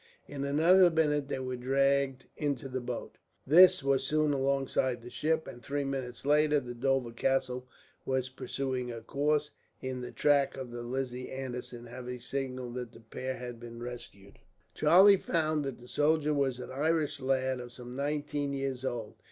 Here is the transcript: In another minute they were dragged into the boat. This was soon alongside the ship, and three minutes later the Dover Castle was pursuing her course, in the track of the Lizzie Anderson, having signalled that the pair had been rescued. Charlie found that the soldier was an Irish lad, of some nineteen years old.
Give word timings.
In 0.27 0.45
another 0.45 0.89
minute 0.89 1.27
they 1.27 1.37
were 1.37 1.55
dragged 1.55 2.25
into 2.35 2.67
the 2.67 2.81
boat. 2.81 3.19
This 3.45 3.83
was 3.83 4.03
soon 4.03 4.33
alongside 4.33 5.03
the 5.03 5.11
ship, 5.11 5.45
and 5.47 5.61
three 5.61 5.83
minutes 5.85 6.25
later 6.25 6.59
the 6.59 6.73
Dover 6.73 7.11
Castle 7.11 7.67
was 8.03 8.27
pursuing 8.27 8.89
her 8.89 9.01
course, 9.01 9.51
in 9.79 10.01
the 10.01 10.11
track 10.11 10.57
of 10.57 10.71
the 10.71 10.81
Lizzie 10.81 11.29
Anderson, 11.29 11.85
having 11.85 12.19
signalled 12.19 12.73
that 12.73 12.93
the 12.93 12.99
pair 12.99 13.35
had 13.37 13.59
been 13.59 13.79
rescued. 13.83 14.39
Charlie 14.73 15.17
found 15.17 15.63
that 15.65 15.77
the 15.77 15.87
soldier 15.87 16.33
was 16.33 16.59
an 16.59 16.71
Irish 16.71 17.19
lad, 17.19 17.59
of 17.59 17.71
some 17.71 17.95
nineteen 17.95 18.53
years 18.53 18.83
old. 18.83 19.13